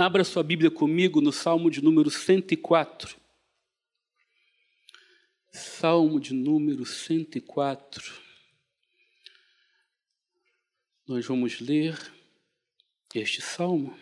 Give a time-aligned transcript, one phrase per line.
[0.00, 3.16] Abra sua Bíblia comigo no Salmo de número 104.
[5.50, 8.14] Salmo de número 104.
[11.04, 11.98] Nós vamos ler
[13.12, 13.98] este salmo,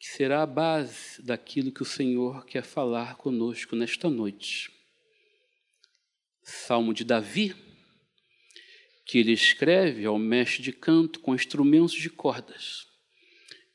[0.00, 4.68] que será a base daquilo que o Senhor quer falar conosco nesta noite.
[6.42, 7.54] Salmo de Davi,
[9.06, 12.89] que ele escreve ao mestre de canto com instrumentos de cordas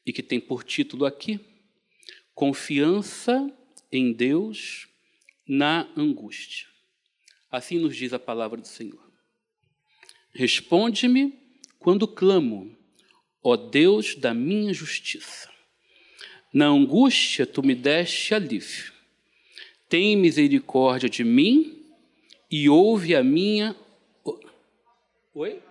[0.06, 1.40] e que tem por título aqui
[2.34, 3.50] Confiança
[3.92, 4.88] em Deus
[5.48, 6.68] na angústia.
[7.50, 9.10] Assim nos diz a palavra do Senhor.
[10.34, 11.34] Responde-me
[11.80, 12.76] quando clamo,
[13.42, 15.50] ó Deus da minha justiça.
[16.54, 18.94] Na angústia tu me deste alívio.
[19.88, 21.86] Tem misericórdia de mim
[22.52, 23.76] e ouve a minha.
[25.34, 25.62] Oi?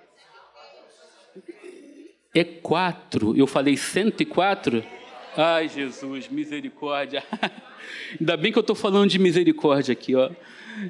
[2.35, 3.37] É quatro.
[3.37, 4.85] Eu falei 104?
[5.37, 7.25] Ai, Jesus, misericórdia.
[8.19, 10.31] Ainda bem que eu estou falando de misericórdia aqui, ó.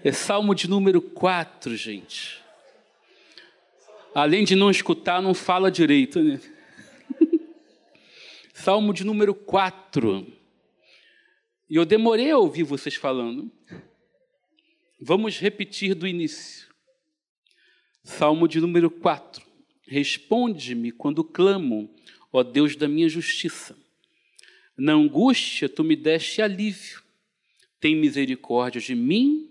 [0.02, 2.42] É Salmo de número 4, gente.
[4.14, 6.40] Além de não escutar, não fala direito, né?
[8.54, 10.26] Salmo de número 4.
[11.68, 13.50] E eu demorei a ouvir vocês falando.
[15.00, 16.68] Vamos repetir do início.
[18.02, 19.43] Salmo de número 4.
[19.86, 21.90] Responde-me quando clamo,
[22.32, 23.76] ó Deus da minha justiça.
[24.76, 27.02] Na angústia tu me deste alívio.
[27.78, 29.50] Tem misericórdia de mim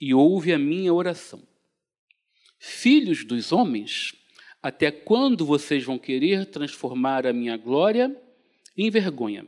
[0.00, 1.42] e ouve a minha oração.
[2.58, 4.14] Filhos dos homens,
[4.60, 8.14] até quando vocês vão querer transformar a minha glória
[8.76, 9.46] em vergonha?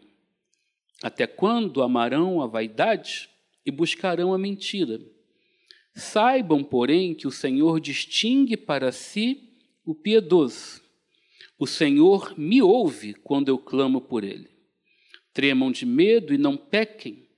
[1.03, 3.29] Até quando amarão a vaidade
[3.67, 5.01] e buscarão a mentira?
[5.93, 9.50] Saibam, porém, que o Senhor distingue para si
[9.91, 10.81] o piedoso.
[11.59, 14.49] O Senhor me ouve quando eu clamo por ele.
[15.33, 17.29] Tremam de medo e não pequem.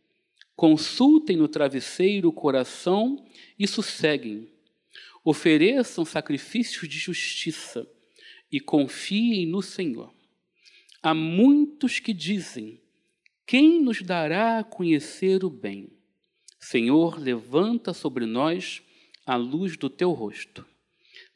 [0.55, 3.27] Consultem no travesseiro o coração
[3.59, 4.53] e sosseguem.
[5.25, 7.89] Ofereçam sacrifícios de justiça
[8.51, 10.13] e confiem no Senhor.
[11.03, 12.83] Há muitos que dizem:
[13.47, 15.89] Quem nos dará a conhecer o bem?
[16.61, 18.83] Senhor, levanta sobre nós
[19.25, 20.67] a luz do teu rosto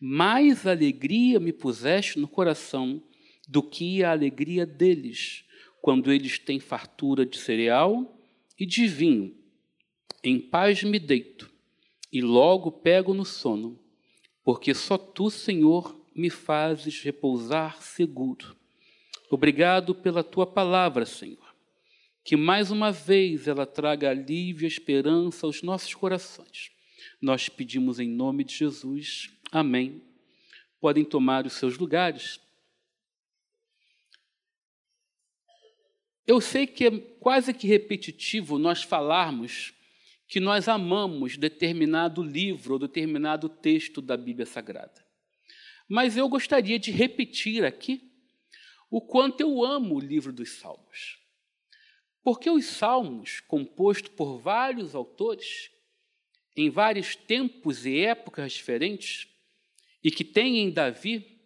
[0.00, 3.02] mais alegria me puseste no coração
[3.48, 5.44] do que a alegria deles,
[5.80, 8.18] quando eles têm fartura de cereal
[8.58, 9.34] e de vinho.
[10.22, 11.50] Em paz me deito
[12.12, 13.78] e logo pego no sono,
[14.42, 18.56] porque só tu, Senhor, me fazes repousar seguro.
[19.30, 21.54] Obrigado pela tua palavra, Senhor.
[22.24, 26.70] Que mais uma vez ela traga alívio e esperança aos nossos corações.
[27.20, 29.30] Nós pedimos em nome de Jesus.
[29.50, 30.02] Amém.
[30.80, 32.40] Podem tomar os seus lugares.
[36.26, 39.72] Eu sei que é quase que repetitivo nós falarmos
[40.26, 45.06] que nós amamos determinado livro ou determinado texto da Bíblia Sagrada.
[45.88, 48.12] Mas eu gostaria de repetir aqui
[48.90, 51.18] o quanto eu amo o livro dos Salmos.
[52.24, 55.70] Porque os Salmos, composto por vários autores,
[56.56, 59.28] em vários tempos e épocas diferentes,
[60.06, 61.36] e que tem em Davi,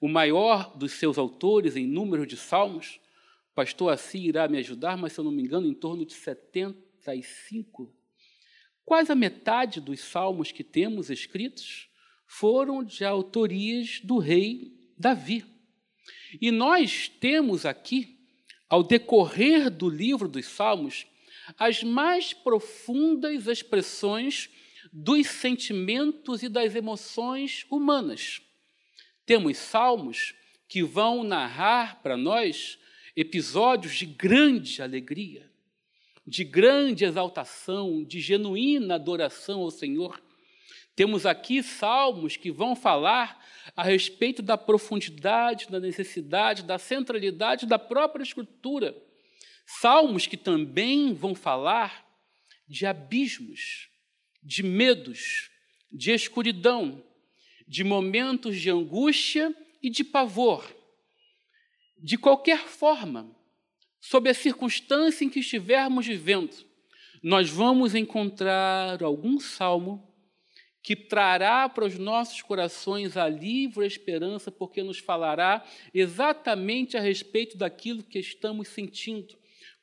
[0.00, 2.98] o maior dos seus autores em número de salmos,
[3.54, 7.94] pastor Assi irá me ajudar, mas se eu não me engano, em torno de 75.
[8.86, 11.90] Quase a metade dos salmos que temos escritos
[12.26, 15.44] foram de autorias do rei Davi.
[16.40, 18.18] E nós temos aqui,
[18.66, 21.06] ao decorrer do livro dos Salmos,
[21.58, 24.48] as mais profundas expressões
[24.92, 28.40] dos sentimentos e das emoções humanas.
[29.24, 30.34] Temos salmos
[30.68, 32.78] que vão narrar para nós
[33.14, 35.50] episódios de grande alegria,
[36.26, 40.20] de grande exaltação, de genuína adoração ao Senhor.
[40.94, 43.44] Temos aqui salmos que vão falar
[43.76, 48.96] a respeito da profundidade, da necessidade, da centralidade da própria Escritura.
[49.66, 52.06] Salmos que também vão falar
[52.68, 53.88] de abismos,
[54.46, 55.50] de medos,
[55.90, 57.02] de escuridão,
[57.66, 59.52] de momentos de angústia
[59.82, 60.64] e de pavor.
[61.98, 63.28] De qualquer forma,
[64.00, 66.54] sob a circunstância em que estivermos vivendo,
[67.20, 70.14] nós vamos encontrar algum salmo
[70.80, 77.58] que trará para os nossos corações alívio e esperança, porque nos falará exatamente a respeito
[77.58, 79.36] daquilo que estamos sentindo.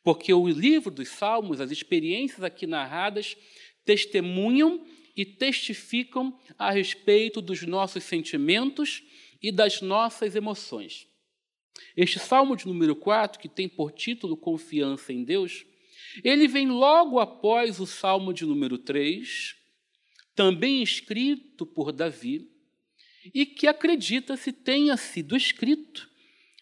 [0.04, 3.38] Porque o livro dos Salmos, as experiências aqui narradas,
[3.86, 4.86] testemunham
[5.16, 9.04] e testificam a respeito dos nossos sentimentos
[9.42, 11.08] e das nossas emoções.
[11.96, 15.66] Este salmo de número 4, que tem por título Confiança em Deus,
[16.24, 19.56] ele vem logo após o salmo de número 3,
[20.36, 22.50] também escrito por Davi,
[23.34, 26.10] e que acredita-se tenha sido escrito.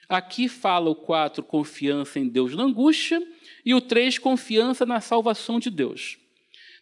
[0.08, 3.26] Aqui fala o 4, confiança em Deus na angústia,
[3.66, 6.21] e o 3, confiança na salvação de Deus.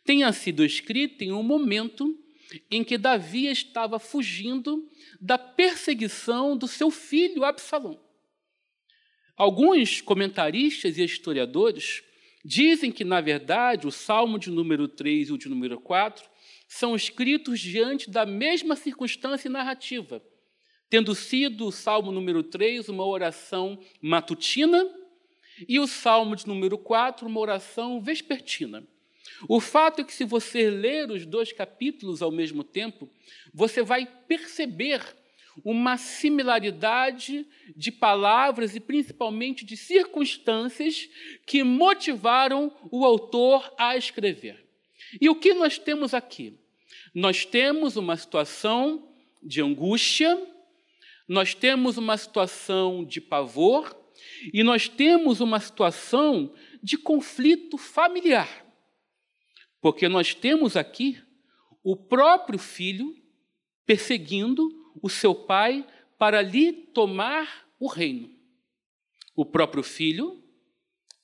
[0.10, 2.18] Tenha sido escrito em um momento
[2.72, 4.90] em que Davi estava fugindo
[5.22, 8.02] da perseguição do seu filho Absalão.
[9.38, 12.02] Alguns comentaristas e historiadores
[12.44, 16.28] dizem que, na verdade, o Salmo de número 3 e o de número 4
[16.68, 20.24] são escritos diante da mesma circunstância narrativa,
[20.90, 24.90] tendo sido o Salmo número 3 uma oração matutina
[25.68, 28.84] e o Salmo de número 4 uma oração vespertina.
[29.48, 33.10] O fato é que, se você ler os dois capítulos ao mesmo tempo,
[33.54, 35.02] você vai perceber
[35.64, 37.46] uma similaridade
[37.76, 41.10] de palavras e principalmente de circunstâncias
[41.46, 44.66] que motivaram o autor a escrever.
[45.20, 46.58] E o que nós temos aqui?
[47.14, 49.08] Nós temos uma situação
[49.42, 50.40] de angústia,
[51.28, 53.96] nós temos uma situação de pavor
[54.54, 58.69] e nós temos uma situação de conflito familiar.
[59.82, 61.22] Porque nós temos aqui
[61.84, 63.16] o próprio filho
[63.86, 64.70] perseguindo
[65.02, 65.88] o seu pai
[66.18, 68.30] para lhe tomar o reino.
[69.36, 70.44] O próprio filho,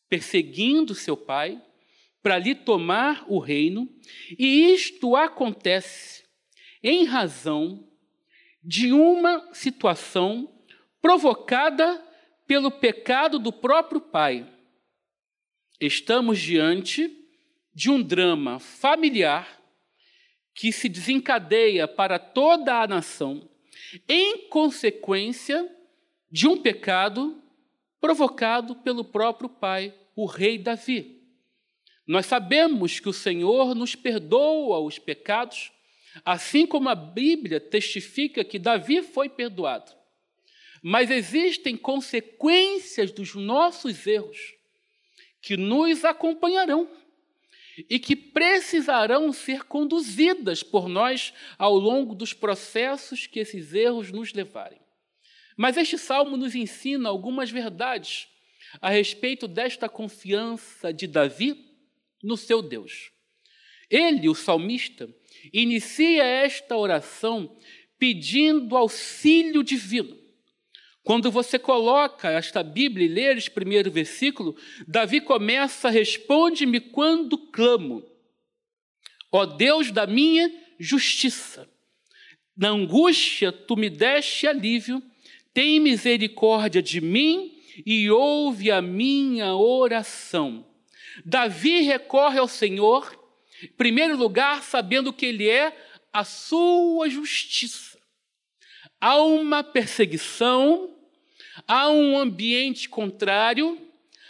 [0.08, 1.62] perseguindo seu pai,
[2.24, 3.88] para lhe tomar o reino,
[4.40, 6.24] e isto acontece
[6.82, 7.88] em razão
[8.64, 10.52] de uma situação
[11.02, 12.04] provocada
[12.48, 14.52] pelo pecado do próprio pai.
[15.80, 17.25] Estamos diante
[17.76, 19.62] de um drama familiar
[20.54, 23.50] que se desencadeia para toda a nação
[24.08, 25.70] em consequência
[26.32, 27.44] de um pecado
[28.00, 31.22] provocado pelo próprio pai, o rei Davi.
[32.08, 35.72] Nós sabemos que o Senhor nos perdoa os pecados,
[36.24, 39.92] assim como a Bíblia testifica que Davi foi perdoado.
[40.82, 44.54] Mas existem consequências dos nossos erros
[45.42, 46.88] que nos acompanharão
[47.90, 54.34] e que precisarão ser conduzidas por nós ao longo dos processos que esses erros nos
[54.34, 54.80] levarem.
[55.58, 58.28] Mas este salmo nos ensina algumas verdades
[58.82, 61.66] a respeito desta confiança de Davi
[62.22, 63.12] no seu Deus.
[63.90, 65.08] Ele, o salmista,
[65.54, 67.56] inicia esta oração
[67.98, 70.25] pedindo auxílio divino.
[71.06, 74.58] Quando você coloca esta Bíblia e lê esse primeiro versículo,
[74.88, 78.04] Davi começa: Responde-me quando clamo,
[79.32, 81.70] ó Deus da minha justiça.
[82.58, 85.00] Na angústia tu me deste alívio,
[85.54, 87.56] tem misericórdia de mim
[87.86, 90.66] e ouve a minha oração.
[91.24, 93.16] Davi recorre ao Senhor,
[93.62, 95.72] em primeiro lugar, sabendo que Ele é
[96.12, 97.96] a sua justiça.
[99.00, 100.95] Há uma perseguição
[101.68, 103.80] há um ambiente contrário,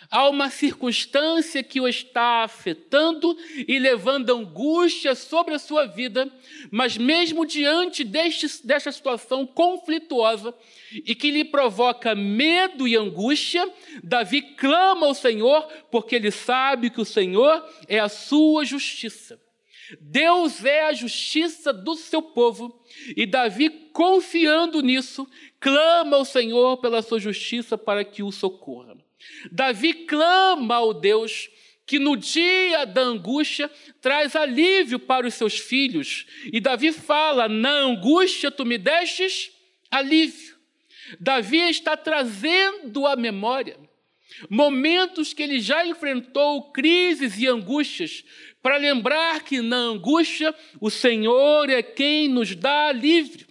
[0.10, 3.36] há uma circunstância que o está afetando
[3.68, 6.32] e levando angústia sobre a sua vida,
[6.72, 10.54] mas mesmo diante deste, desta situação conflituosa
[10.92, 13.68] e que lhe provoca medo e angústia,
[14.04, 19.45] Davi clama ao Senhor, porque ele sabe que o Senhor é a sua justiça.
[20.00, 22.84] Deus é a justiça do seu povo,
[23.16, 25.28] e Davi, confiando nisso,
[25.60, 28.98] clama ao Senhor pela sua justiça para que o socorra.
[29.52, 31.50] Davi clama ao Deus
[31.86, 33.70] que no dia da angústia
[34.02, 36.26] traz alívio para os seus filhos.
[36.52, 39.52] E Davi fala: Na angústia tu me destes
[39.92, 40.56] alívio.
[41.20, 43.78] Davi está trazendo à memória
[44.50, 48.24] momentos que ele já enfrentou crises e angústias,
[48.66, 53.46] para lembrar que na angústia o Senhor é quem nos dá alívio.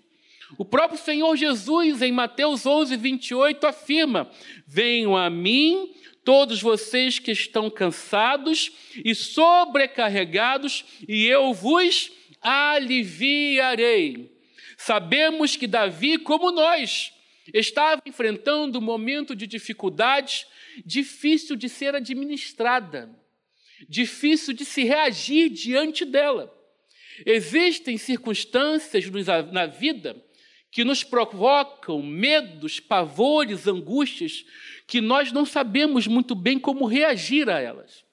[0.58, 4.28] O próprio Senhor Jesus, em Mateus 11, 28, afirma:
[4.66, 5.94] Venham a mim
[6.24, 8.72] todos vocês que estão cansados
[9.04, 12.10] e sobrecarregados, e eu vos
[12.42, 14.32] aliviarei.
[14.76, 17.12] Sabemos que Davi, como nós,
[17.54, 20.44] estava enfrentando um momento de dificuldade
[20.84, 23.22] difícil de ser administrada
[23.88, 26.52] difícil de se reagir diante dela.
[27.24, 29.04] Existem circunstâncias
[29.52, 30.16] na vida
[30.70, 34.44] que nos provocam medos, pavores, angústias,
[34.88, 38.04] que nós não sabemos muito bem como reagir a elas.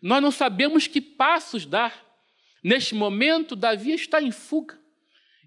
[0.00, 2.04] Nós não sabemos que passos dar.
[2.62, 4.78] Neste momento, Davi está em fuga.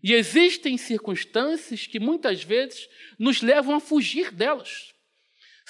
[0.04, 4.94] E existem circunstâncias que muitas vezes nos levam a fugir delas.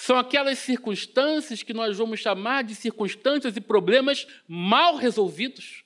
[0.00, 5.84] São aquelas circunstâncias que nós vamos chamar de circunstâncias e problemas mal resolvidos.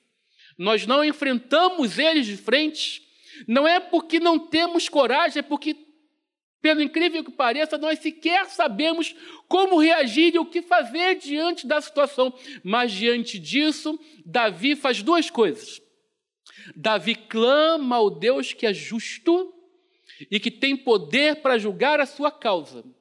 [0.57, 3.05] Nós não enfrentamos eles de frente.
[3.45, 5.75] Não é porque não temos coragem, é porque,
[6.61, 9.13] pelo incrível que pareça, nós sequer sabemos
[9.49, 12.33] como reagir e o que fazer diante da situação.
[12.63, 15.81] Mas diante disso, Davi faz duas coisas.
[16.73, 19.53] Davi clama ao Deus que é justo
[20.31, 22.94] e que tem poder para julgar a sua causa.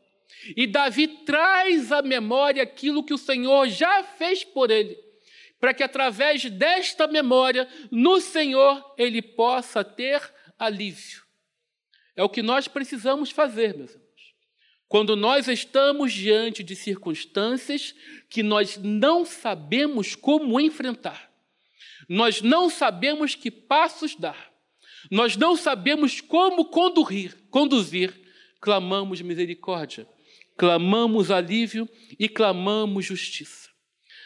[0.57, 4.97] E Davi traz à memória aquilo que o Senhor já fez por ele,
[5.59, 10.21] para que através desta memória, no Senhor, ele possa ter
[10.59, 11.23] alívio.
[12.17, 14.05] É o que nós precisamos fazer, meus irmãos.
[14.87, 17.95] Quando nós estamos diante de circunstâncias
[18.29, 21.33] que nós não sabemos como enfrentar,
[22.09, 24.53] nós não sabemos que passos dar,
[25.11, 28.15] nós não sabemos como conduzir, conduzir,
[28.61, 30.07] clamamos misericórdia,
[30.57, 33.69] clamamos alívio e clamamos justiça.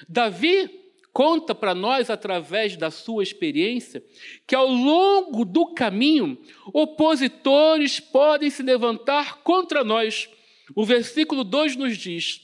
[0.09, 0.71] Davi
[1.13, 4.05] conta para nós, através da sua experiência,
[4.47, 6.39] que ao longo do caminho,
[6.73, 10.29] opositores podem se levantar contra nós.
[10.77, 12.41] O versículo 2 nos diz: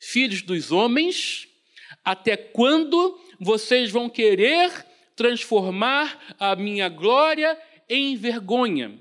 [0.00, 1.46] Filhos dos homens,
[2.04, 7.56] até quando vocês vão querer transformar a minha glória
[7.88, 8.98] em vergonha.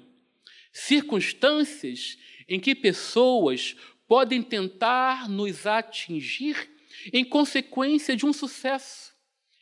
[0.72, 2.18] Circunstâncias
[2.48, 3.76] em que pessoas
[4.08, 6.70] podem tentar nos atingir
[7.12, 9.14] em consequência de um sucesso,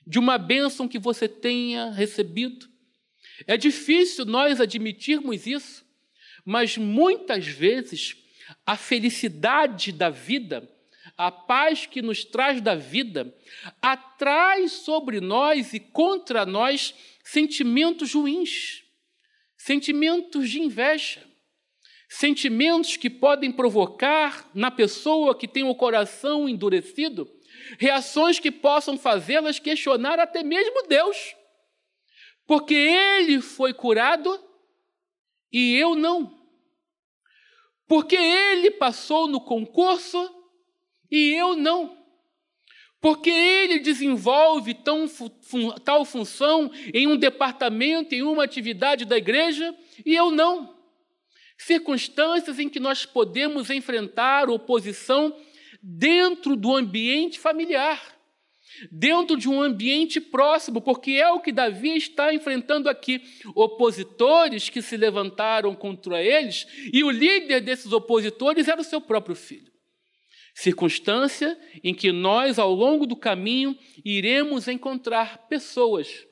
[0.06, 2.68] de uma bênção que você tenha recebido.
[3.48, 5.86] É difícil nós admitirmos isso,
[6.46, 8.16] mas muitas vezes
[8.66, 10.70] a felicidade da vida
[11.18, 13.34] a paz que nos traz da vida,
[13.82, 18.84] atrai sobre nós e contra nós sentimentos ruins,
[19.58, 21.25] sentimentos de inveja,
[22.18, 27.30] sentimentos que podem provocar na pessoa que tem o coração endurecido
[27.78, 31.36] reações que possam fazê-las questionar até mesmo Deus,
[32.46, 34.40] porque ele foi curado
[35.52, 36.40] e eu não.
[37.88, 40.18] Porque ele passou no concurso
[41.12, 41.98] e eu não.
[43.00, 45.06] Porque ele desenvolve tão,
[45.84, 50.75] tal função em um departamento, em uma atividade da igreja, e eu não.
[51.58, 55.36] Circunstâncias em que nós podemos enfrentar oposição
[55.82, 58.02] dentro do ambiente familiar,
[58.92, 63.22] dentro de um ambiente próximo, porque é o que Davi está enfrentando aqui.
[63.56, 69.36] Opositores que se levantaram contra eles, e o líder desses opositores era o seu próprio
[69.36, 69.76] filho
[70.56, 76.26] circunstância em que nós, ao longo do caminho, iremos encontrar pessoas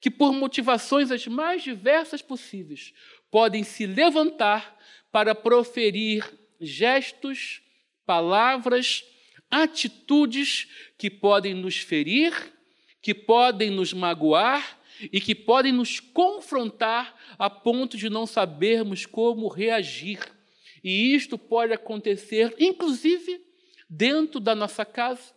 [0.00, 2.92] que, por motivações as mais diversas possíveis,
[3.34, 4.78] podem se levantar
[5.10, 6.22] para proferir
[6.60, 7.62] gestos,
[8.06, 9.02] palavras,
[9.50, 12.32] atitudes que podem nos ferir,
[13.02, 14.80] que podem nos magoar
[15.12, 20.20] e que podem nos confrontar a ponto de não sabermos como reagir.
[20.84, 23.44] E isto pode acontecer, inclusive,
[23.90, 25.34] dentro da nossa casa,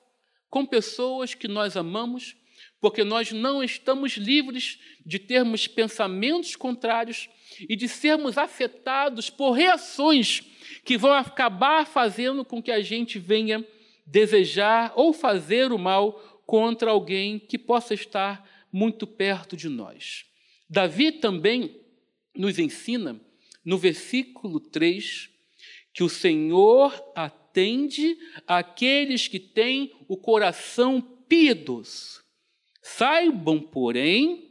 [0.51, 2.35] com pessoas que nós amamos,
[2.79, 7.29] porque nós não estamos livres de termos pensamentos contrários
[7.67, 10.41] e de sermos afetados por reações
[10.83, 13.65] que vão acabar fazendo com que a gente venha
[14.05, 16.13] desejar ou fazer o mal
[16.45, 20.25] contra alguém que possa estar muito perto de nós.
[20.69, 21.81] Davi também
[22.35, 23.19] nos ensina,
[23.65, 25.29] no versículo 3,
[25.93, 32.26] que o Senhor atende aqueles que têm o coração piedoso.
[32.95, 34.49] Saibam, porém,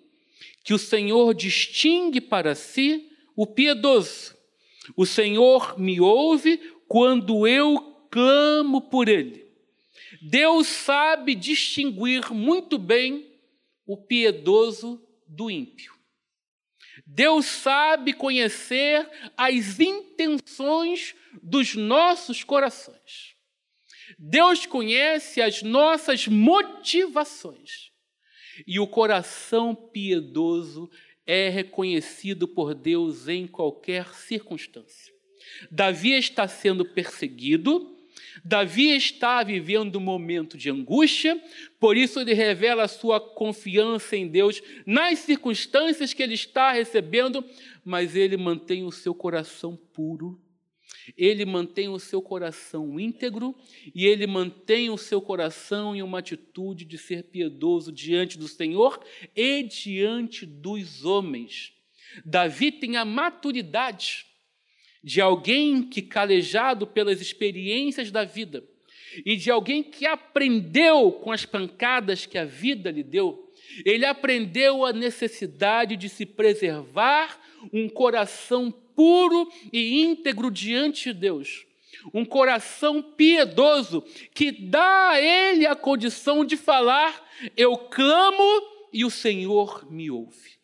[0.62, 4.36] que o Senhor distingue para si o piedoso.
[4.94, 7.78] O Senhor me ouve quando eu
[8.10, 9.44] clamo por ele.
[10.20, 13.26] Deus sabe distinguir muito bem
[13.86, 15.94] o piedoso do ímpio.
[17.06, 23.34] Deus sabe conhecer as intenções dos nossos corações.
[24.18, 27.95] Deus conhece as nossas motivações.
[28.66, 30.88] E o coração piedoso
[31.26, 35.12] é reconhecido por Deus em qualquer circunstância.
[35.70, 37.94] Davi está sendo perseguido,
[38.44, 41.40] Davi está vivendo um momento de angústia,
[41.80, 47.44] por isso ele revela a sua confiança em Deus nas circunstâncias que ele está recebendo,
[47.84, 50.40] mas ele mantém o seu coração puro
[51.16, 53.54] ele mantém o seu coração íntegro
[53.94, 58.98] e ele mantém o seu coração em uma atitude de ser piedoso diante do Senhor
[59.34, 61.72] e diante dos homens.
[62.24, 64.24] Davi tem a maturidade
[65.02, 68.64] de alguém que, calejado pelas experiências da vida,
[69.24, 73.52] e de alguém que aprendeu com as pancadas que a vida lhe deu,
[73.84, 77.40] ele aprendeu a necessidade de se preservar
[77.72, 81.66] um coração puro e íntegro diante de Deus.
[82.12, 84.02] Um coração piedoso
[84.34, 87.22] que dá a ele a condição de falar:
[87.56, 88.62] Eu clamo
[88.92, 90.56] e o Senhor me ouve.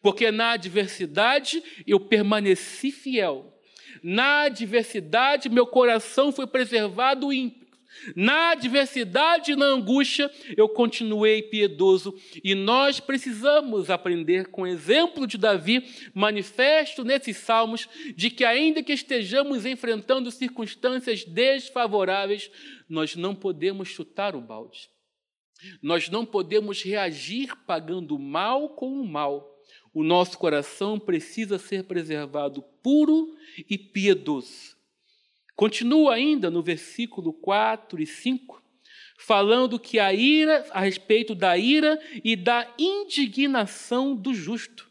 [0.00, 3.54] Porque na adversidade eu permaneci fiel.
[4.02, 7.67] Na adversidade meu coração foi preservado ímpio.
[8.14, 12.14] Na adversidade e na angústia, eu continuei piedoso.
[12.42, 18.82] E nós precisamos aprender com o exemplo de Davi, manifesto nesses salmos, de que, ainda
[18.82, 22.50] que estejamos enfrentando circunstâncias desfavoráveis,
[22.88, 24.88] nós não podemos chutar o balde.
[25.82, 29.56] Nós não podemos reagir pagando mal com o mal.
[29.92, 33.34] O nosso coração precisa ser preservado puro
[33.68, 34.77] e piedoso.
[35.58, 38.62] Continua ainda no versículo 4 e 5,
[39.18, 44.88] falando que a ira, a respeito da ira e da indignação do justo.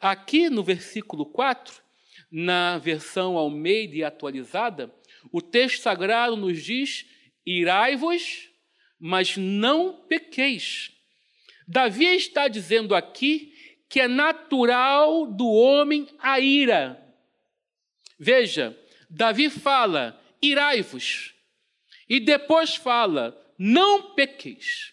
[0.00, 1.80] Aqui no versículo 4,
[2.28, 4.92] na versão Almeida e atualizada,
[5.30, 7.06] o texto sagrado nos diz:
[7.46, 8.48] irai-vos,
[8.98, 10.90] mas não pequeis.
[11.68, 13.54] Davi está dizendo aqui
[13.88, 17.00] que é natural do homem a ira.
[18.18, 18.76] Veja,
[19.10, 21.34] Davi fala: irai-vos.
[22.08, 24.92] E depois fala: não pequeis.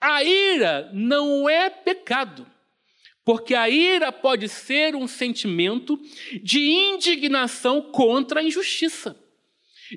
[0.00, 2.46] A ira não é pecado,
[3.24, 5.98] porque a ira pode ser um sentimento
[6.42, 9.18] de indignação contra a injustiça,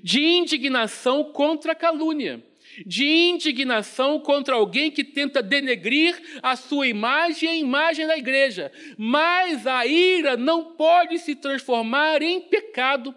[0.02, 2.44] de indignação contra a calúnia,
[2.84, 8.72] de indignação contra alguém que tenta denegrir a sua imagem e a imagem da igreja.
[8.98, 13.14] Mas a ira não pode se transformar em pecado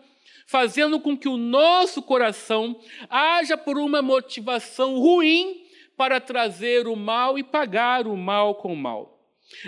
[0.47, 5.65] fazendo com que o nosso coração haja por uma motivação ruim
[5.97, 9.15] para trazer o mal e pagar o mal com o mal.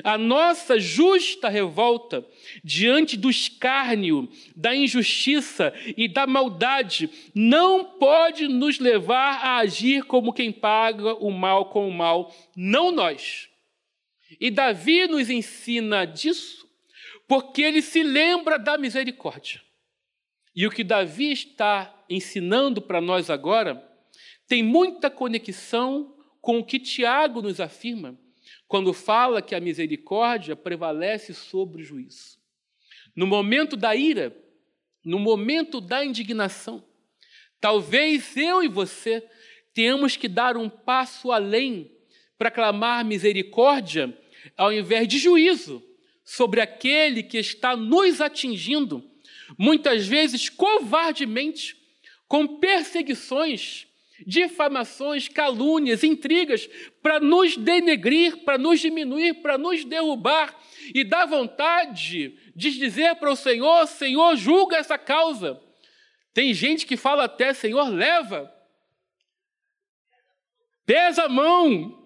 [0.03, 2.27] A nossa justa revolta
[2.65, 10.33] diante do escárnio, da injustiça e da maldade não pode nos levar a agir como
[10.33, 13.49] quem paga o mal com o mal, não nós.
[14.41, 16.67] E Davi nos ensina disso
[17.29, 19.66] porque ele se lembra da misericórdia.
[20.57, 23.87] E o que Davi está ensinando para nós agora
[24.49, 28.19] tem muita conexão com o que Tiago nos afirma
[28.67, 32.39] quando fala que a misericórdia prevalece sobre o juízo.
[33.15, 34.35] No momento da ira,
[35.05, 36.83] no momento da indignação,
[37.61, 39.23] talvez eu e você
[39.75, 41.93] tenhamos que dar um passo além
[42.39, 44.17] para clamar misericórdia
[44.57, 45.85] ao invés de juízo
[46.25, 49.05] sobre aquele que está nos atingindo
[49.59, 51.77] muitas vezes covardemente,
[52.29, 53.87] com perseguições,
[54.27, 56.69] difamações, calúnias, intrigas,
[57.03, 60.59] para nos denegrir, para nos diminuir, para nos derrubar,
[60.95, 65.61] e dá vontade de dizer para o Senhor: Senhor, julga essa causa.
[66.33, 68.53] Tem gente que fala até: Senhor, leva,
[70.85, 72.05] pesa a mão.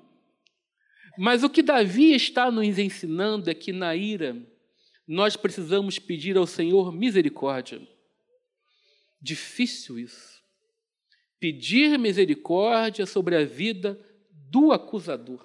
[1.19, 4.37] Mas o que Davi está nos ensinando é que na ira,
[5.13, 7.83] nós precisamos pedir ao Senhor misericórdia.
[9.21, 10.41] Difícil isso.
[11.41, 15.45] Pedir misericórdia sobre a vida do acusador,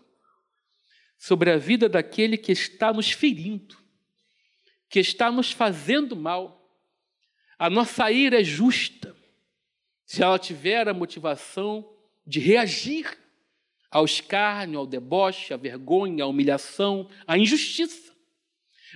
[1.17, 3.75] sobre a vida daquele que está nos ferindo,
[4.87, 6.71] que está nos fazendo mal.
[7.57, 9.17] A nossa ira é justa,
[10.05, 11.91] se ela tiver a motivação
[12.23, 13.17] de reagir
[13.89, 18.14] ao escárnio, ao deboche, à vergonha, à humilhação, à injustiça.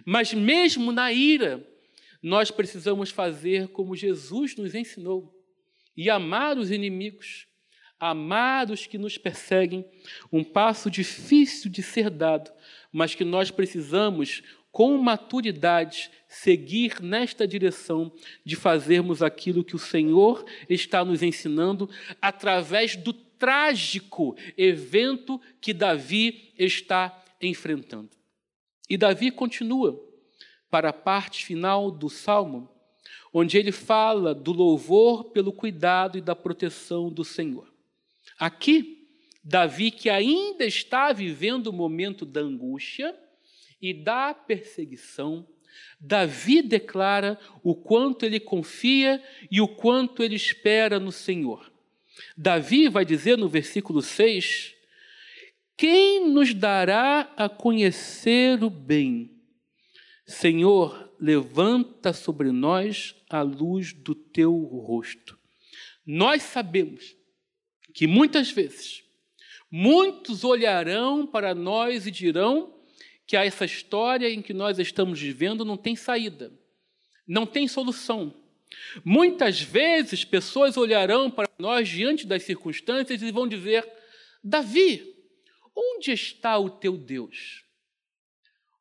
[0.05, 1.65] Mas mesmo na ira,
[2.21, 5.33] nós precisamos fazer como Jesus nos ensinou
[5.95, 7.47] e amar os inimigos,
[7.99, 9.85] amar os que nos perseguem,
[10.31, 12.51] um passo difícil de ser dado,
[12.91, 18.11] mas que nós precisamos, com maturidade, seguir nesta direção
[18.45, 21.89] de fazermos aquilo que o Senhor está nos ensinando
[22.21, 28.18] através do trágico evento que Davi está enfrentando.
[28.89, 30.03] E Davi continua
[30.69, 32.69] para a parte final do salmo,
[33.33, 37.71] onde ele fala do louvor pelo cuidado e da proteção do Senhor.
[38.37, 39.07] Aqui,
[39.43, 43.15] Davi, que ainda está vivendo o momento da angústia
[43.81, 45.47] e da perseguição,
[45.99, 49.21] Davi declara o quanto ele confia
[49.51, 51.71] e o quanto ele espera no Senhor.
[52.35, 54.75] Davi vai dizer no versículo 6
[55.79, 59.31] quem nos dará a conhecer o bem?
[60.25, 65.39] Senhor, levanta sobre nós à luz do teu rosto.
[66.05, 67.15] Nós sabemos
[67.93, 69.05] que muitas vezes
[69.71, 72.77] muitos olharão para nós e dirão
[73.25, 76.51] que essa história em que nós estamos vivendo não tem saída,
[77.25, 78.33] não tem solução.
[79.05, 83.89] Muitas vezes pessoas olharão para nós diante das circunstâncias e vão dizer:
[84.43, 85.18] Davi,
[85.75, 87.63] onde está o teu Deus?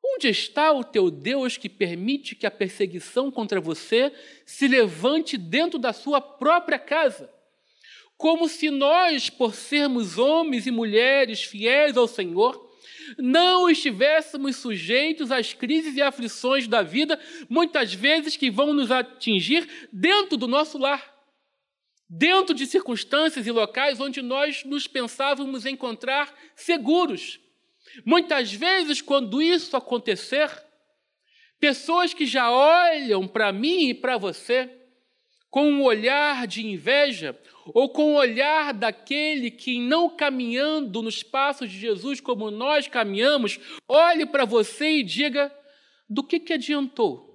[0.04, 4.12] Onde está o teu Deus que permite que a perseguição contra você
[4.46, 7.32] se levante dentro da sua própria casa?
[8.16, 12.68] Como se nós, por sermos homens e mulheres fiéis ao Senhor,
[13.16, 19.88] não estivéssemos sujeitos às crises e aflições da vida, muitas vezes que vão nos atingir
[19.92, 21.17] dentro do nosso lar,
[22.08, 27.38] dentro de circunstâncias e locais onde nós nos pensávamos encontrar seguros.
[28.04, 30.50] Muitas vezes, quando isso acontecer,
[31.60, 34.74] pessoas que já olham para mim e para você
[35.50, 41.70] com um olhar de inveja ou com o olhar daquele que, não caminhando nos passos
[41.70, 45.54] de Jesus como nós caminhamos, olhe para você e diga:
[46.08, 47.28] do que, que adiantou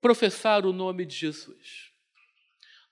[0.00, 1.85] professar o nome de Jesus?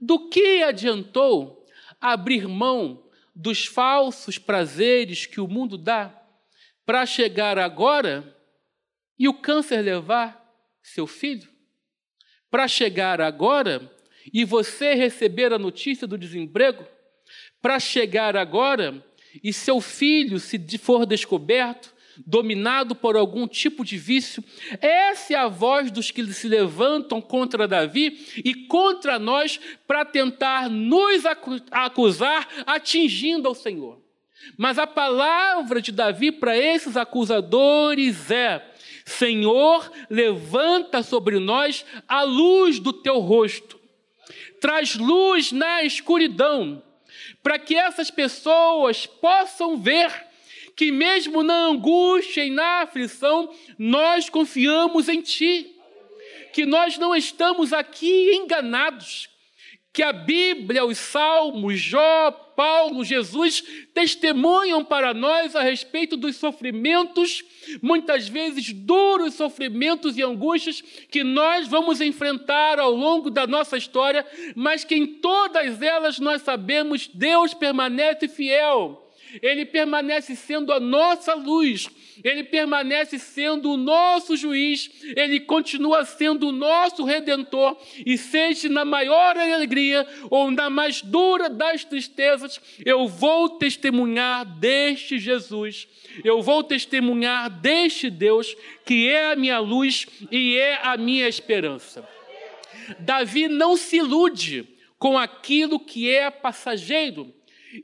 [0.04, 1.64] Do que adiantou
[1.98, 3.02] abrir mão
[3.34, 6.14] dos falsos prazeres que o mundo dá
[6.84, 8.36] para chegar agora
[9.18, 10.46] e o câncer levar
[10.82, 11.48] seu filho?
[12.50, 13.90] Para chegar agora
[14.30, 16.86] e você receber a notícia do desemprego?
[17.62, 19.02] Para chegar agora
[19.42, 21.93] e seu filho, se for descoberto,
[22.26, 24.42] dominado por algum tipo de vício.
[24.80, 30.68] Essa é a voz dos que se levantam contra Davi e contra nós para tentar
[30.68, 31.24] nos
[31.70, 34.02] acusar, atingindo ao Senhor.
[34.56, 38.64] Mas a palavra de Davi para esses acusadores é:
[39.04, 43.80] Senhor, levanta sobre nós a luz do teu rosto,
[44.60, 46.82] traz luz na escuridão,
[47.42, 50.10] para que essas pessoas possam ver
[50.76, 55.70] que, mesmo na angústia e na aflição, nós confiamos em Ti,
[56.52, 59.28] que nós não estamos aqui enganados,
[59.92, 67.44] que a Bíblia, os Salmos, Jó, Paulo, Jesus testemunham para nós a respeito dos sofrimentos,
[67.80, 74.26] muitas vezes duros sofrimentos e angústias que nós vamos enfrentar ao longo da nossa história,
[74.56, 79.03] mas que em todas elas nós sabemos Deus permanece fiel
[79.42, 81.88] ele permanece sendo a nossa luz,
[82.22, 88.84] ele permanece sendo o nosso juiz, ele continua sendo o nosso redentor, e seja na
[88.84, 95.88] maior alegria ou na mais dura das tristezas, eu vou testemunhar deste Jesus,
[96.22, 102.06] eu vou testemunhar deste Deus que é a minha luz e é a minha esperança.
[102.98, 104.68] Davi não se ilude
[104.98, 107.33] com aquilo que é passageiro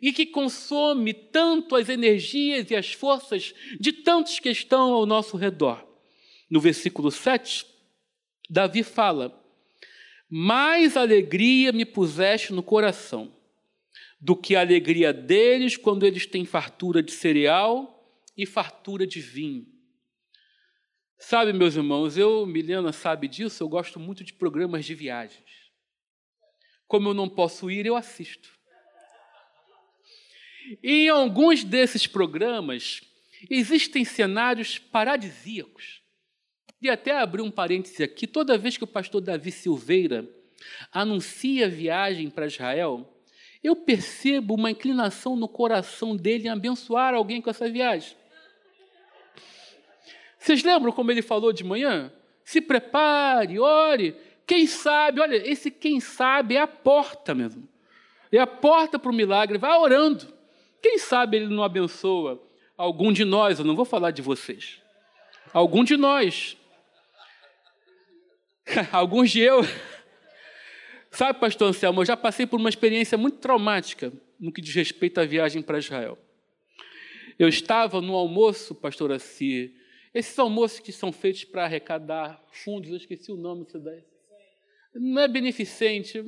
[0.01, 5.37] e que consome tanto as energias e as forças de tantos que estão ao nosso
[5.37, 5.87] redor.
[6.51, 7.67] No versículo 7,
[8.49, 9.43] Davi fala:
[10.29, 13.33] Mais alegria me puseste no coração
[14.21, 17.97] do que a alegria deles quando eles têm fartura de cereal
[18.37, 19.67] e fartura de vinho.
[21.19, 25.71] Sabe, meus irmãos, eu, Milena sabe disso, eu gosto muito de programas de viagens.
[26.87, 28.60] Como eu não posso ir, eu assisto.
[30.83, 33.01] E em alguns desses programas
[33.51, 36.03] existem cenários paradisíacos.
[36.83, 40.29] E até abrir um parêntese aqui, toda vez que o pastor Davi Silveira
[40.93, 43.07] anuncia viagem para Israel,
[43.63, 48.17] eu percebo uma inclinação no coração dele em abençoar alguém com essa viagem.
[50.39, 52.11] Vocês lembram como ele falou de manhã?
[52.43, 54.17] Se prepare, ore.
[54.47, 57.69] Quem sabe, olha, esse quem sabe é a porta mesmo.
[58.33, 59.59] É a porta para o milagre.
[59.59, 60.40] Vai orando.
[60.83, 62.43] Quem sabe ele não abençoa
[62.77, 64.81] algum de nós, eu não vou falar de vocês.
[65.53, 66.57] Algum de nós.
[68.93, 69.61] Alguns de eu.
[71.11, 75.19] Sabe, pastor Anselmo, eu já passei por uma experiência muito traumática no que diz respeito
[75.19, 76.17] à viagem para Israel.
[77.39, 79.75] Eu estava no almoço, pastor Assi,
[80.15, 83.67] esses almoços que são feitos para arrecadar fundos, eu esqueci o nome.
[84.95, 86.23] Não é beneficente,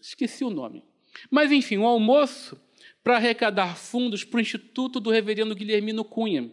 [0.00, 0.84] esqueci o nome.
[1.30, 2.60] Mas, enfim, um almoço
[3.06, 6.50] para arrecadar fundos para o Instituto do Reverendo Guilhermino Cunha,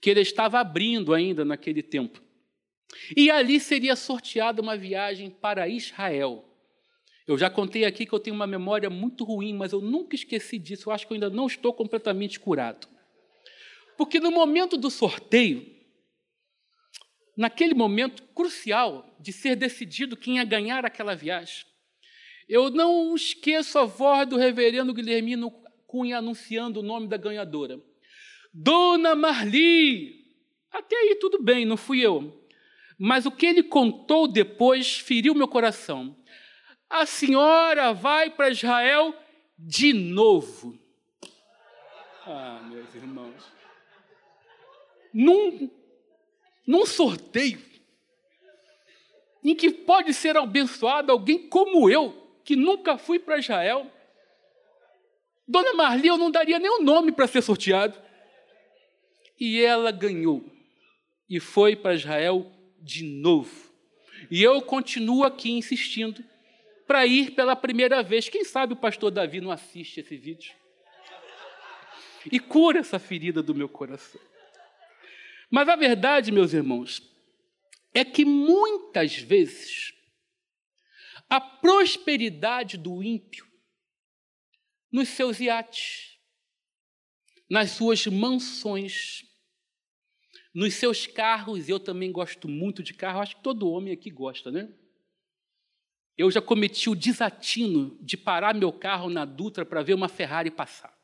[0.00, 2.22] que ele estava abrindo ainda naquele tempo.
[3.16, 6.48] E ali seria sorteada uma viagem para Israel.
[7.26, 10.60] Eu já contei aqui que eu tenho uma memória muito ruim, mas eu nunca esqueci
[10.60, 10.88] disso.
[10.88, 12.86] Eu acho que eu ainda não estou completamente curado.
[13.98, 15.66] Porque no momento do sorteio,
[17.36, 21.66] naquele momento crucial de ser decidido quem ia ganhar aquela viagem,
[22.48, 25.59] eu não esqueço a voz do reverendo Guilhermino
[25.90, 27.80] Cunha anunciando o nome da ganhadora.
[28.54, 30.24] Dona Marli!
[30.70, 32.46] Até aí tudo bem, não fui eu.
[32.96, 36.16] Mas o que ele contou depois feriu meu coração.
[36.88, 39.12] A senhora vai para Israel
[39.58, 40.78] de novo.
[42.24, 43.42] Ah, meus irmãos.
[45.12, 45.68] Num,
[46.64, 47.60] num sorteio
[49.42, 53.90] em que pode ser abençoado alguém como eu, que nunca fui para Israel.
[55.50, 58.00] Dona Marli, eu não daria nem o nome para ser sorteado.
[59.38, 60.48] E ela ganhou
[61.28, 63.68] e foi para Israel de novo.
[64.30, 66.24] E eu continuo aqui insistindo
[66.86, 68.28] para ir pela primeira vez.
[68.28, 70.54] Quem sabe o pastor Davi não assiste esse vídeo?
[72.30, 74.20] E cura essa ferida do meu coração.
[75.50, 77.02] Mas a verdade, meus irmãos,
[77.92, 79.92] é que muitas vezes
[81.28, 83.49] a prosperidade do ímpio
[84.90, 86.18] nos seus iates,
[87.48, 89.24] nas suas mansões,
[90.52, 94.50] nos seus carros, eu também gosto muito de carro, acho que todo homem aqui gosta,
[94.50, 94.68] né?
[96.18, 100.50] Eu já cometi o desatino de parar meu carro na Dutra para ver uma Ferrari
[100.50, 100.94] passar.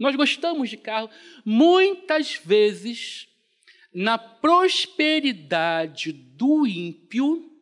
[0.00, 1.08] Nós gostamos de carro.
[1.44, 3.28] Muitas vezes,
[3.92, 7.53] na prosperidade do ímpio,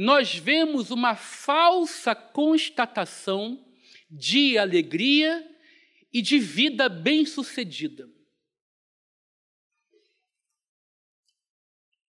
[0.00, 3.68] nós vemos uma falsa constatação
[4.08, 5.44] de alegria
[6.12, 8.08] e de vida bem-sucedida.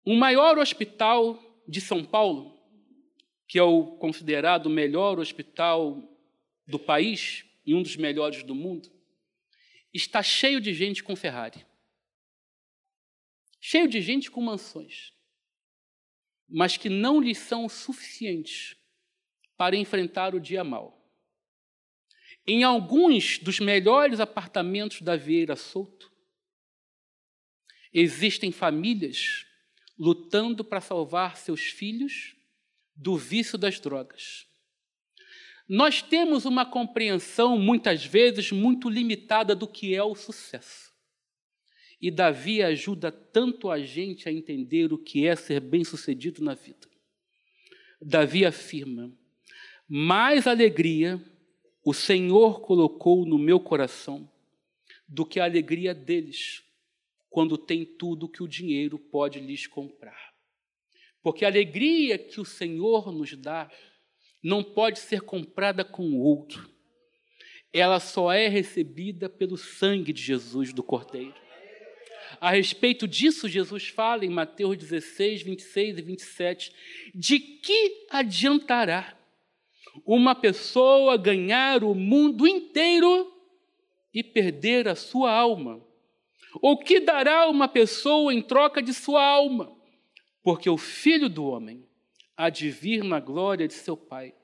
[0.04, 2.62] O maior hospital de São Paulo,
[3.46, 6.14] que é o considerado o melhor hospital
[6.66, 8.92] do país e um dos melhores do mundo,
[9.94, 11.64] está cheio de gente com Ferrari.
[13.58, 15.16] Cheio de gente com mansões.
[16.48, 18.76] Mas que não lhes são suficientes
[19.56, 20.98] para enfrentar o dia mal.
[22.46, 26.10] Em alguns dos melhores apartamentos da Vieira Solto,
[27.92, 29.44] existem famílias
[29.98, 32.36] lutando para salvar seus filhos
[32.94, 34.46] do vício das drogas.
[35.68, 40.87] Nós temos uma compreensão, muitas vezes, muito limitada do que é o sucesso.
[42.00, 46.88] E Davi ajuda tanto a gente a entender o que é ser bem-sucedido na vida.
[48.00, 49.12] Davi afirma:
[49.88, 51.20] mais alegria
[51.84, 54.30] o Senhor colocou no meu coração
[55.08, 56.62] do que a alegria deles,
[57.30, 60.34] quando tem tudo que o dinheiro pode lhes comprar.
[61.22, 63.70] Porque a alegria que o Senhor nos dá
[64.42, 66.70] não pode ser comprada com outro.
[67.72, 71.47] Ela só é recebida pelo sangue de Jesus do Cordeiro.
[72.40, 76.72] A respeito disso, Jesus fala em Mateus 16, 26 e 27,
[77.14, 79.16] de que adiantará
[80.04, 83.32] uma pessoa ganhar o mundo inteiro
[84.12, 85.84] e perder a sua alma?
[86.62, 89.76] Ou que dará uma pessoa em troca de sua alma?
[90.42, 91.86] Porque o Filho do Homem
[92.36, 94.34] há de vir na glória de seu Pai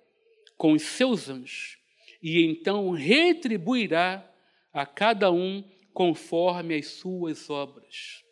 [0.56, 1.78] com os seus anjos,
[2.22, 4.24] e então retribuirá
[4.72, 8.24] a cada um conforme as suas obras.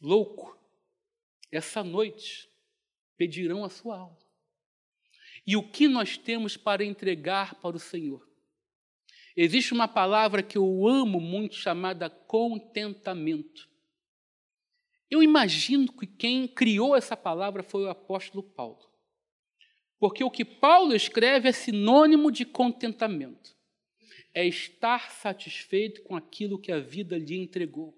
[0.00, 0.56] Louco,
[1.50, 2.48] essa noite
[3.16, 4.18] pedirão a sua alma.
[5.46, 8.26] E o que nós temos para entregar para o Senhor?
[9.36, 13.68] Existe uma palavra que eu amo muito chamada contentamento.
[15.10, 18.88] Eu imagino que quem criou essa palavra foi o apóstolo Paulo.
[19.98, 23.54] Porque o que Paulo escreve é sinônimo de contentamento.
[24.34, 27.96] É estar satisfeito com aquilo que a vida lhe entregou,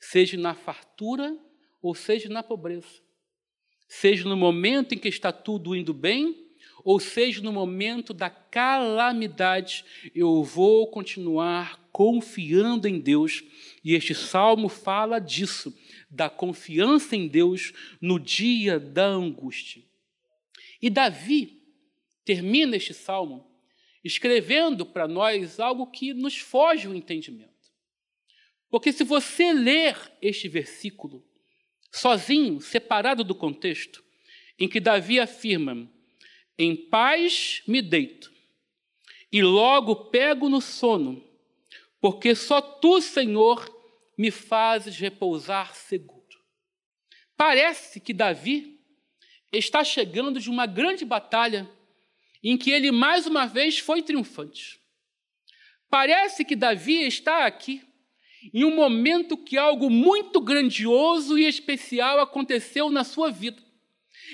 [0.00, 1.38] seja na fartura
[1.80, 3.00] ou seja na pobreza.
[3.88, 6.42] Seja no momento em que está tudo indo bem,
[6.84, 13.44] ou seja no momento da calamidade, eu vou continuar confiando em Deus.
[13.84, 15.76] E este salmo fala disso,
[16.10, 19.82] da confiança em Deus no dia da angústia.
[20.80, 21.62] E Davi
[22.24, 23.51] termina este salmo
[24.04, 27.52] escrevendo para nós algo que nos foge o entendimento.
[28.68, 31.24] Porque se você ler este versículo
[31.90, 34.02] sozinho, separado do contexto,
[34.58, 35.88] em que Davi afirma:
[36.58, 38.32] Em paz me deito,
[39.30, 41.22] e logo pego no sono,
[42.00, 43.70] porque só tu, Senhor,
[44.16, 46.22] me fazes repousar seguro.
[47.36, 48.80] Parece que Davi
[49.52, 51.68] está chegando de uma grande batalha
[52.42, 54.80] em que ele mais uma vez foi triunfante.
[55.88, 57.82] Parece que Davi está aqui
[58.52, 63.62] em um momento que algo muito grandioso e especial aconteceu na sua vida.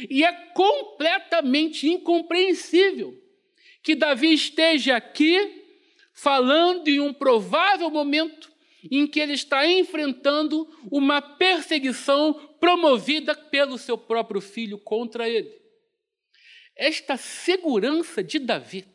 [0.08, 3.14] E é completamente incompreensível
[3.82, 5.64] que Davi esteja aqui
[6.12, 8.50] falando em um provável momento
[8.90, 15.52] em que ele está enfrentando uma perseguição promovida pelo seu próprio filho contra ele.
[16.78, 18.86] Esta segurança de Davi,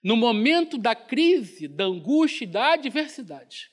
[0.00, 3.72] no momento da crise, da angústia e da adversidade,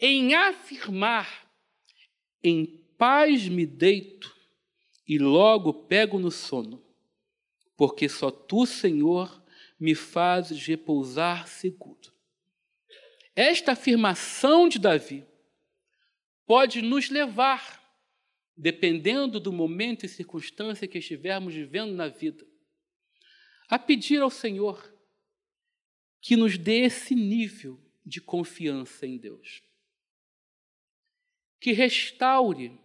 [0.00, 1.46] em afirmar:
[2.42, 4.34] em paz me deito
[5.06, 6.82] e logo pego no sono,
[7.76, 9.44] porque só tu, Senhor,
[9.78, 12.10] me fazes repousar seguro.
[13.36, 15.26] Esta afirmação de Davi
[16.46, 17.81] pode nos levar,
[18.62, 22.46] dependendo do momento e circunstância que estivermos vivendo na vida,
[23.68, 24.96] a pedir ao Senhor
[26.20, 29.64] que nos dê esse nível de confiança em Deus.
[31.60, 32.78] Que restaure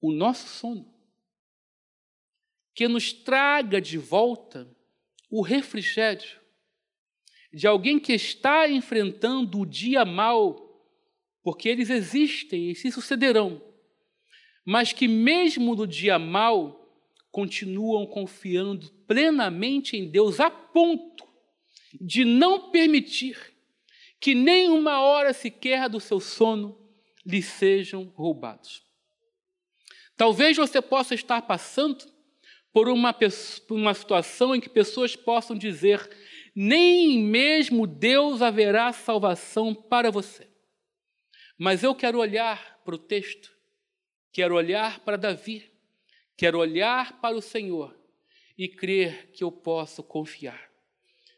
[0.00, 0.94] o nosso sono
[2.72, 4.70] que nos traga de volta
[5.28, 6.40] o refrigério
[7.52, 10.86] de alguém que está enfrentando o dia mal,
[11.42, 13.65] porque eles existem e se sucederão,
[14.66, 16.84] mas que, mesmo no dia mal,
[17.30, 21.24] continuam confiando plenamente em Deus, a ponto
[22.00, 23.54] de não permitir
[24.20, 26.76] que nem uma hora sequer do seu sono
[27.24, 28.82] lhe sejam roubados.
[30.16, 32.04] Talvez você possa estar passando
[32.72, 36.10] por uma, por uma situação em que pessoas possam dizer:
[36.54, 40.48] nem mesmo Deus haverá salvação para você.
[41.58, 43.55] Mas eu quero olhar para o texto,
[44.36, 45.64] quero olhar para Davi,
[46.36, 47.98] quero olhar para o Senhor
[48.58, 50.70] e crer que eu posso confiar.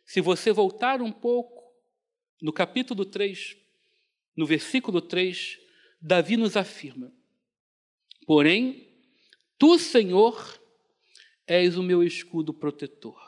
[0.04, 1.62] Se você voltar um pouco
[2.42, 3.56] no capítulo 3,
[4.36, 5.60] no versículo 3,
[6.00, 7.12] Davi nos afirma:
[8.26, 8.92] Porém,
[9.56, 10.60] tu, Senhor,
[11.46, 13.22] És o meu escudo protetor.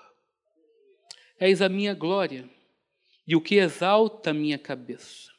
[1.39, 2.51] És a minha glória
[3.25, 5.31] e o que exalta a minha cabeça.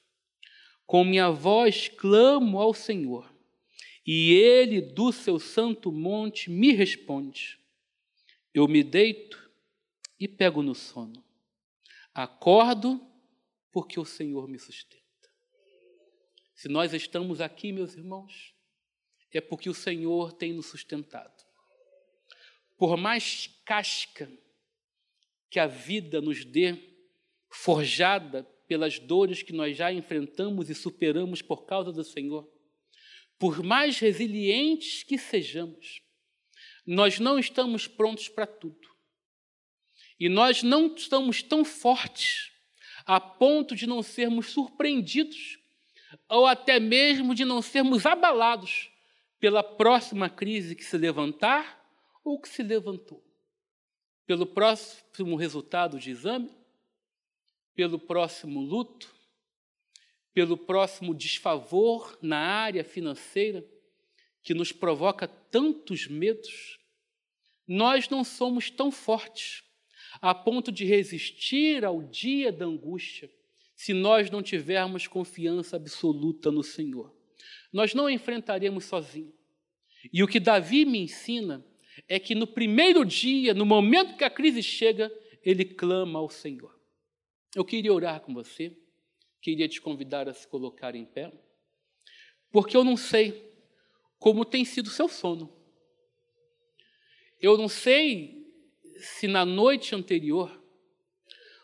[0.85, 3.30] Com minha voz clamo ao Senhor,
[4.05, 7.59] e ele do seu santo monte me responde.
[8.53, 9.51] Eu me deito
[10.19, 11.23] e pego no sono.
[12.13, 12.99] Acordo
[13.71, 15.01] porque o Senhor me sustenta.
[16.53, 18.53] Se nós estamos aqui, meus irmãos,
[19.31, 21.51] é porque o Senhor tem nos sustentado
[22.81, 24.27] por mais casca
[25.51, 26.75] que a vida nos dê,
[27.47, 32.51] forjada pelas dores que nós já enfrentamos e superamos por causa do Senhor,
[33.41, 35.99] por mais resilientes que sejamos,
[36.85, 38.87] nós não estamos prontos para tudo.
[40.19, 42.51] E nós não estamos tão fortes
[43.03, 45.57] a ponto de não sermos surpreendidos
[46.29, 48.91] ou até mesmo de não sermos abalados
[49.39, 51.83] pela próxima crise que se levantar
[52.23, 53.25] ou que se levantou?
[54.27, 56.51] Pelo próximo resultado de exame?
[57.73, 59.11] Pelo próximo luto?
[60.33, 63.65] Pelo próximo desfavor na área financeira
[64.43, 66.79] que nos provoca tantos medos?
[67.67, 69.63] Nós não somos tão fortes
[70.21, 73.29] a ponto de resistir ao dia da angústia
[73.75, 77.15] se nós não tivermos confiança absoluta no Senhor.
[77.73, 79.33] Nós não enfrentaremos sozinhos.
[80.11, 81.65] E o que Davi me ensina
[82.07, 85.11] é que no primeiro dia, no momento que a crise chega,
[85.43, 86.79] ele clama ao Senhor.
[87.55, 88.77] Eu queria orar com você,
[89.41, 91.31] queria te convidar a se colocar em pé,
[92.51, 93.49] porque eu não sei
[94.19, 95.51] como tem sido o seu sono.
[97.39, 98.45] Eu não sei
[98.99, 100.61] se na noite anterior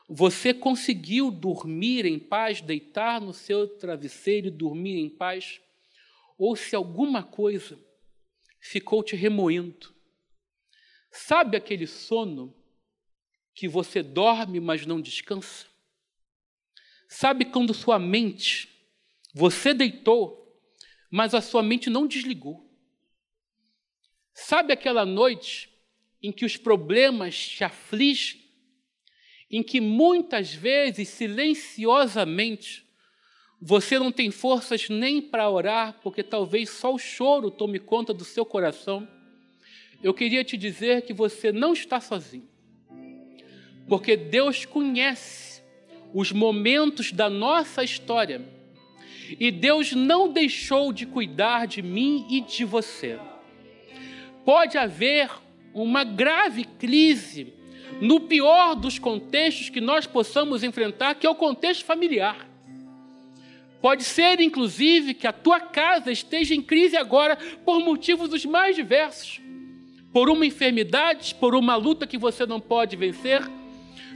[0.09, 5.61] você conseguiu dormir em paz, deitar no seu travesseiro e dormir em paz,
[6.37, 7.79] ou se alguma coisa
[8.59, 9.95] ficou te remoendo
[11.19, 12.53] Sabe aquele sono
[13.53, 15.65] que você dorme, mas não descansa?
[17.07, 18.69] Sabe quando sua mente,
[19.33, 20.59] você deitou,
[21.09, 22.69] mas a sua mente não desligou?
[24.33, 25.69] Sabe aquela noite
[26.21, 28.41] em que os problemas te afligem,
[29.49, 32.85] em que muitas vezes, silenciosamente,
[33.61, 38.25] você não tem forças nem para orar, porque talvez só o choro tome conta do
[38.25, 39.07] seu coração?
[40.01, 42.47] eu queria te dizer que você não está sozinho.
[43.87, 45.56] Porque Deus conhece
[46.13, 48.41] os momentos da nossa história.
[49.39, 53.19] E Deus não deixou de cuidar de mim e de você.
[54.45, 55.29] Pode haver
[55.73, 57.53] uma grave crise
[58.01, 62.47] no pior dos contextos que nós possamos enfrentar, que é o contexto familiar.
[63.81, 68.75] Pode ser, inclusive, que a tua casa esteja em crise agora por motivos os mais
[68.75, 69.39] diversos.
[70.11, 73.41] Por uma enfermidade, por uma luta que você não pode vencer,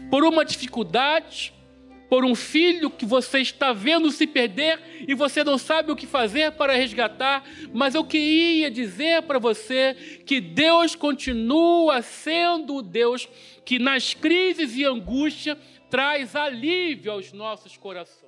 [0.09, 1.53] por uma dificuldade,
[2.11, 6.05] por um filho que você está vendo se perder e você não sabe o que
[6.05, 7.41] fazer para resgatar,
[7.73, 9.93] mas eu queria dizer para você
[10.25, 13.29] que Deus continua sendo o Deus
[13.63, 15.57] que nas crises e angústia
[15.89, 18.20] traz alívio aos nossos corações.